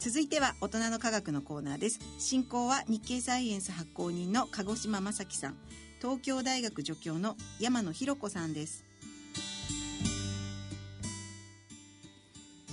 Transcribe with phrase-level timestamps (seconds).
[0.00, 2.00] 続いては大人の科学のコーナーです。
[2.18, 5.58] 進行は日経サイエンス発行人の鹿児島正樹さん。
[6.00, 8.82] 東京大学助教の山野博子さんです。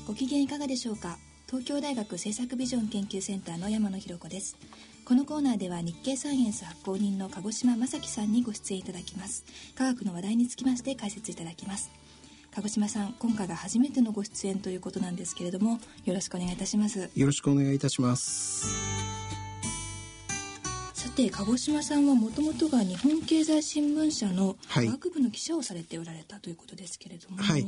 [0.07, 1.17] ご機嫌いかがでしょうか？
[1.47, 4.55] 東京大学政策ビジョン研究センターの山野博子です。
[5.03, 9.43] このコーナーでは日経サイエンス発行人の鹿児島正樹さんにご出演いただきます。
[9.75, 11.91] 科学の話題につきまして解説いただきます。
[12.57, 17.07] 鹿児島さん今回が初めてのご出演ということなんですけれどもよろしくお願いいたします。
[17.15, 18.65] よろしくお願いいたします。
[20.95, 27.67] さて鹿児島さんはもともとが日本経済新聞社の科学部の記者をされておられたということですけれども、はい、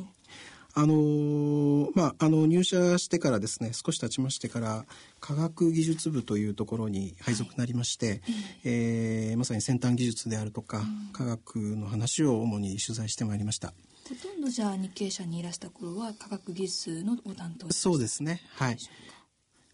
[0.73, 4.85] あのー、まあ、あの、入社してからですね、少し経ちましてから、
[5.19, 8.21] 科学技術部というところに配属なりまして、はい、
[8.63, 13.73] えー、まさに先端技術であるとか、うん、科学の話を主に取材してまいりました。
[14.09, 18.41] ほとんどじゃあ日経社にいらした頃は科学技術のご担当そうですね。
[18.55, 18.77] はい。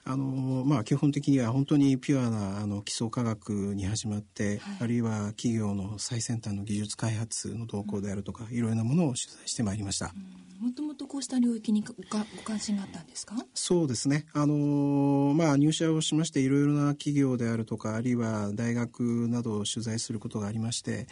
[0.07, 10.13] あのまあ基本的には本当にピュアなあの基礎科学に始まって、はい、あるいは企業の最先端の技術開発の動向であるとか、うん、いろいろなものを取材してまいりました。
[10.15, 10.45] うん。
[10.67, 11.93] もともとこうした領域にご
[12.45, 13.35] 関心があったんですか？
[13.53, 14.25] そうですね。
[14.31, 21.05] あのまあ入社をしましていろいろな企業であるとか、あるいは大学などを取材することがありまして、はい、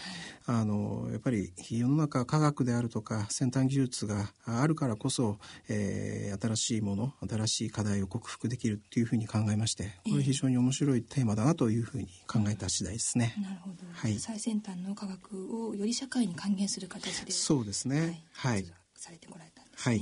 [0.45, 13.35] あのやっぱり世の中科学であるとか先端技術があるからこそ、えー、新しいもの、新しい課題を克服できるっていうふうに考えまして、これ非常に面白いテーマだなというふうに考えた次第ですね。
[13.41, 13.75] なるほど。
[13.91, 14.19] はい。
[14.19, 17.31] 最先端の科学をより社会に還元する形で。
[17.31, 18.23] そうですね。
[18.33, 18.65] はい、はい
[19.03, 20.01] されてこられたんですね、は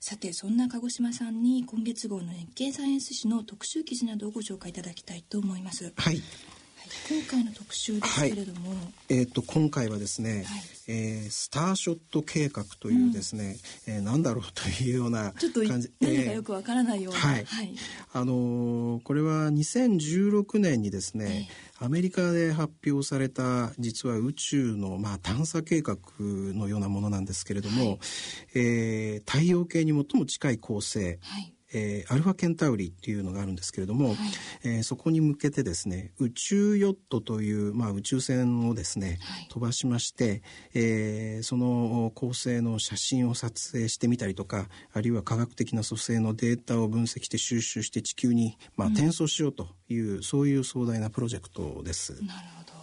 [0.00, 6.22] さてそんな鹿児島さんに今月号の日経サイエンス誌の特集記事などをご紹介いただきたいと思いますはい
[7.08, 8.78] 今回の特集ですけれども、はい、
[9.08, 13.56] えっ、ー、と今回はですね、はい、えー、スターショット計画というですね、
[13.88, 17.74] うん、えー、なんだろうというようなちょっと何かよくわからないような、はい、はい、
[18.12, 27.98] あのー、これは2016年にですね、アメリカで発表された実は宇宙のまあ探査計画のようなものなんですけれども、はい、
[28.54, 34.16] えー、太陽系に最も近い恒星、はいえー、アルファケンタウリっていうのがあるんですけれども、はい、
[34.64, 40.42] えー、そこに向けてですね宇宙ヨットという、まあ、宇宙船をですね、はい、飛ばしまして、
[40.74, 52.12] えー、その構成の写真を撮影してみたりとかあるいは科学的な組成のデータを分析して収集して地球に、まあ、転送しようという、うん、そういう壮大なプロジェクトです。
[52.24, 52.80] なるほど。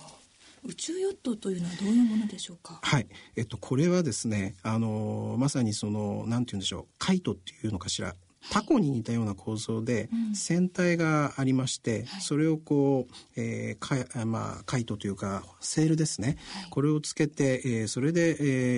[0.63, 2.79] 宇宙ヨットというのはどういうものでしょうか？
[2.81, 8.15] はい、えっとこれはですね、あのまさにそのなんて言うんでしょう、カイトっていうのかしら、
[8.51, 16.37] タコに似たような構造で、船体がありまして、それをこう、えー、かまあ、カイトというか、セールですね。
[16.69, 18.37] これをつけて、えー、それで、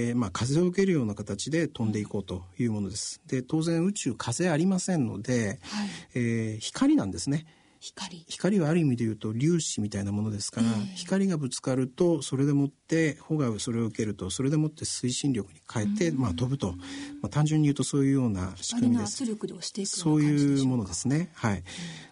[0.09, 3.21] えー、まあ、風を受けるような形で飛んでいこうというものです。
[3.27, 7.45] で、当然宇宙風ありませんので、はい、えー、光なんですね。
[7.79, 8.25] 光。
[8.27, 16.73] 光はある意味で言うと粒子みたいなものですから、えー、光がぶつかるとそれでもって帆がそれを受けるとそれでもって推進力に変えて、まあ、飛ぶと、
[17.21, 19.99] まあ、単純に言うとそういうような仕組みです。
[20.01, 21.31] そういうものですね。
[21.35, 21.63] はい。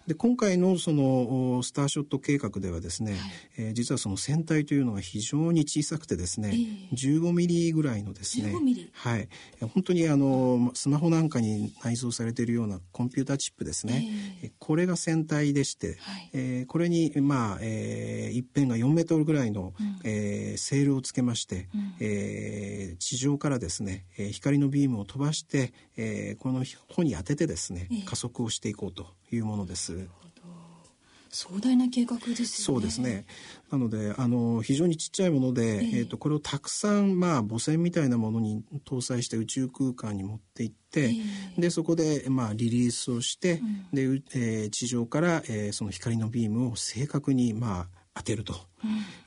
[0.08, 3.22] で今回のそのスターショット計画ではですね、はい、
[3.58, 6.52] えー、実はその船体というのが非常に小さくてですね、
[6.92, 8.54] えー、15ミリぐらいのですね、
[8.94, 9.28] はい、
[9.74, 14.08] 本当にあのスマホなんかに内蔵されているようなコンピュータチップですね、
[14.44, 30.08] えー、これが船体でして、はい、えー、これにまあ、えー、一辺が4メートルぐらいの、うん、えー、セールをつけまして、うん、えー、地上からですね、えー、光のビームを飛ばして、えー、この帆に当ててですね、加速をしていこうというものです。
[31.30, 33.26] 壮大な計画です、ね、そうですね。
[33.72, 43.62] なので、あの、非常にちっちゃいもので、えー、えーとこれをたくさん、まあ、母船みたいなものに搭載して宇宙空間に持っていって、えー、で、そこで、まあ、リリースをして、
[43.94, 48.56] うん、で、えー、地上から、えー、その光のビームを正確に、まあ、当てると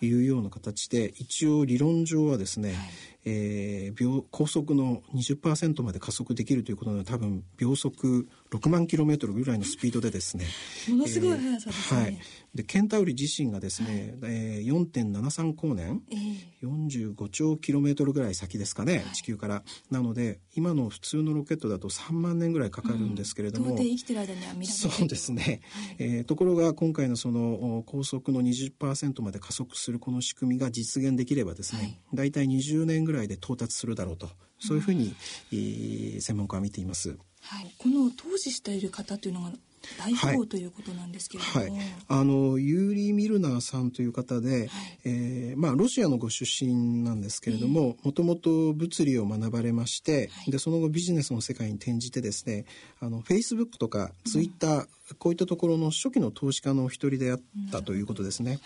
[0.00, 2.78] いうような形で、うん、一応理論上はですね、はい。
[3.25, 10.47] えー、秒高速の20%まで加速できるということで多分秒速6万キロメートルぐらいのスピードでですね
[10.88, 12.19] ものすごい速さですね、はい、
[12.55, 19.62] でケンタウリ自身がですね、はい、えー、4.73光年、えー、45兆キロメートルぐらい先ですかね、はい、地球から。
[19.91, 25.61] なので今の普通のロケットだと3万年ぐらいかかるんですけれども、うん、生きてる間には見られそうですね、はい、
[25.99, 34.28] えー、ところが今回のその高速の20%まで加速するこの仕組みが実現できればですね、はい、大体20年ぐらいで到達するだろうと
[34.58, 35.14] そういうふうに、
[35.52, 37.16] うん、専門家は見ています。
[37.42, 39.50] はい、この当時している方というのが
[39.98, 44.69] 大富豪ということなんですけれども、はい、はい、あのユーリー・ミルナーさんという方で、はい、
[45.04, 52.66] えー、まあ、ロシアのご出身なんですけれどももともと物理を学ばれまして、はい、でその後ビジネスの世界に転じてですね
[53.00, 57.41] あのフェイスブックとかツイッター、うんこういったところの初期の投資家の一人であっ
[57.71, 58.53] たということですね。
[58.53, 58.61] はい、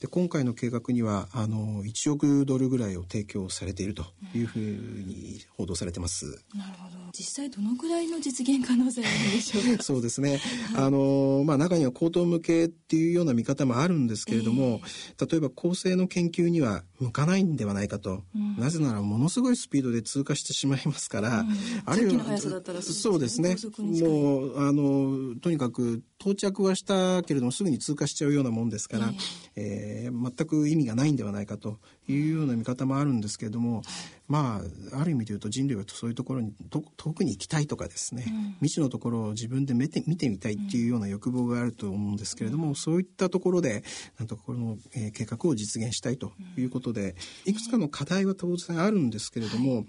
[0.00, 4.04] で今回の計画にはあの1億ドルぐらいを提供されていると
[4.34, 6.26] いうふうに報道されてます。
[6.54, 6.98] なるほど。
[7.12, 9.82] 実際どのぐらいの実現可能性があるんでしょうか？
[9.84, 10.40] そうですね。
[10.74, 18.22] はい、あのまあ中には高等向けっていうような見方もあるんですけれども、えー、例えば構成の研究には向かないんではないかと。
[18.34, 21.48] うん、なぜならものすごいスピードで通過してしまいますから、うん、
[21.84, 22.38] あるいは
[22.82, 23.56] そうですね。
[23.78, 29.10] もうあのとにかく到着はしたけれどもすぐに通過しちゃうようなもんですから、
[29.56, 31.78] えー、えー、全く意味がないんではないかと
[32.08, 33.82] いうような見方もあるんですけれども、
[34.28, 34.60] ま
[34.92, 36.52] あある意味で言うと人類はそういうところに
[36.96, 43.82] 遠くに行きたいとかですね、うん、未知のところを自分で見て見てみたいっていうような欲望があると思うんですけれども、うん、そういったところで
[44.18, 47.14] なんとこの、えー、計画を実現したいということで、
[47.46, 47.54] い。
[47.54, 49.86] くつかの課題は当然あるんですけれども、はい、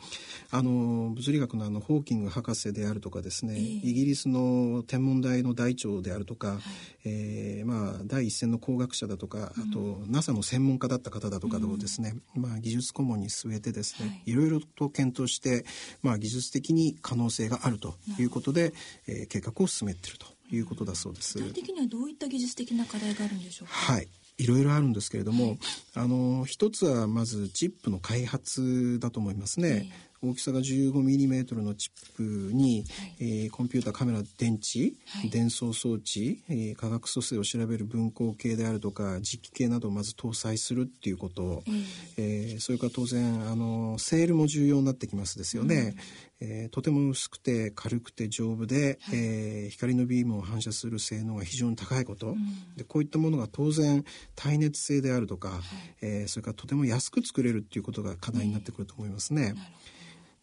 [0.52, 6.60] あの物理学のあのホーキング博士であるとかですね、イギリスの天文台の大長であるとか、はい、
[7.06, 15.66] えー、まあ、第一線の工学者だとかあと NASA の専門家だった方だとかをですね、うん、まあ、技術顧問に据えてですね、はい、いろいろと検討して、
[16.04, 18.74] まあ、技術的に可能性があるということで、
[19.08, 21.38] えー、計画を進めているということだそうです。
[21.40, 23.74] 具体的にはどういった技術的な課題があるんでしょうか？
[23.74, 24.08] はい。
[24.38, 25.60] いろいろあるんですけれども、はい、
[25.96, 29.92] あの一つはまずチップの開発だと思いますね。
[30.24, 41.86] 大きさが 15mm のチップに、はい、えー、コンピューターカメラ電池、はい、伝送装置、えー、化学組成を調べる分光計であるとか実機系などをまず搭載するっていうこと、えー、
[42.18, 45.96] えー、それから当然あのセールも重要になってきますですよね、
[46.40, 55.60] うん、えー、とても薄くて軽くて丈夫で、はい、えー、光のビームを反射する性能が非常に高いこと、うん、でこういったものが当然耐熱性であるとか、はい、
[56.04, 59.56] えー、それからとても安く作れるっていうことが課題になってくると思いますね。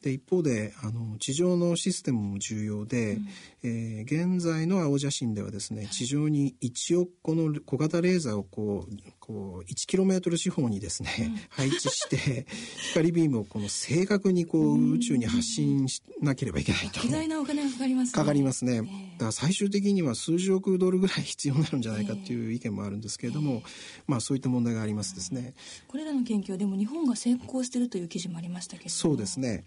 [0.03, 3.29] で一方であの地上のシステムも重要で、うん、
[3.65, 8.97] えー、現在の青写真ではですね地上に1億個の小型レーザーをこう
[9.29, 12.47] こう 1km 四方にですね、うん、配置して
[12.93, 17.01] 光ビームをこの正確にこう宇宙に発信しなければいけないと。
[17.01, 18.13] 巨大なお金がかかりますね。
[18.13, 18.77] かかりますね。
[18.77, 23.63] えー、だから最終的には数十億ドルぐらい必要になるんじゃないかっていう意見もあるんですけれども、えー、
[24.07, 25.53] まあそういった問題がありますですね。
[25.89, 29.65] これらの研究はでも日本が成功しているという記事もありましたけどそうですね。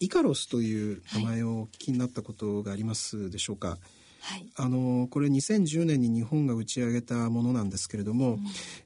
[0.00, 3.76] イカロスという名前をお聞きになったことがありますでしょうか、
[4.22, 8.38] はい、あのこれ2010年に日本が打ち上げたものなんですけれども、うん、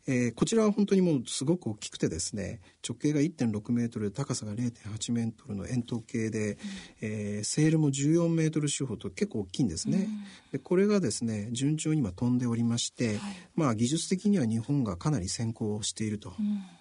[0.07, 6.59] えー、こちらは本当にもうすごく大きくてですね直径が1.6メートルで高さが0.8メートルの円筒形で、うん、
[7.03, 9.99] えー、セールも14メートル四方と結構大きいんですね。
[9.99, 16.33] うん、でこれがですね順調に今飛んでおりまして、はい、まあ技術的には日本がかなり先行していると、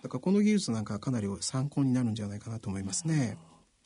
[0.01, 3.37] だからこの技術なんかはかなり参考になるんじゃないかなと思いますね。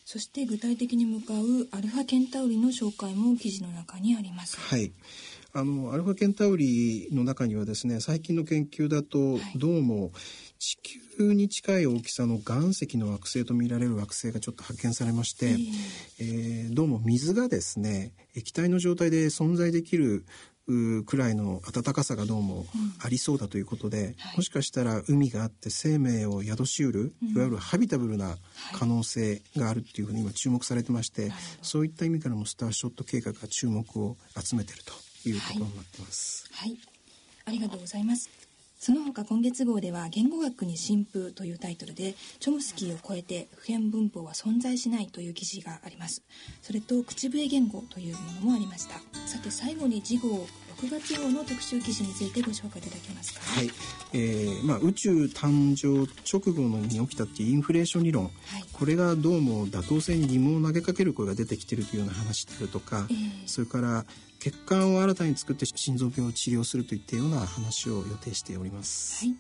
[0.09, 4.57] そして具体的に向かうアルファケンタウリの紹介も記事の中にあります。
[4.57, 4.94] はい。
[5.51, 10.13] あのアルファケンタウリの中にはですね最近の研究だとどうも
[10.59, 10.77] 地
[11.18, 15.57] 球に近い大きさの岩石の惑星と見られる惑星がちょっと発見されまして、
[16.21, 20.25] えー、どうも水がですね液体の状態で存在できる
[21.06, 22.66] くらいの暖かさがどうも
[23.00, 28.38] ありそうだということで、うんはい、もしかしたら海があって生命を宿しうる、いわゆるハビタブルな
[28.74, 31.31] 可能性があるっていうふうに今注目されてまして、はい、
[31.62, 34.94] そういった意味からもスターショット計画が注目を集めていると
[35.30, 36.50] いうところになってます。
[36.51, 36.80] はい、はい、
[37.46, 38.30] ありがとうございます。
[38.80, 46.22] その他今月号では言語学に新風というタイトルでチョムスキーを超えて普遍文法は存在しないという記事があります。
[46.62, 49.00] それと口笛言語というものもありました。
[49.27, 50.48] さて最後に次号
[50.79, 53.39] 6月号の特集記事についてご紹介いただけますか？
[53.41, 53.72] はい、
[54.13, 58.34] えーまあ、宇宙誕生直後のに起きたっていうインフレーション理論、はい、
[58.72, 64.05] これがどうも妥当性に疑問を投げかける声が出てきてるというような話であるとか、えー、それから
[64.39, 69.25] 血管を新たに作って心臓病を治療するといったような話を予定しております。
[69.25, 69.36] はい。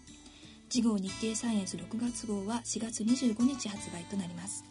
[0.69, 4.65] 次号日経サイエンス6月号は4月25日発売となります。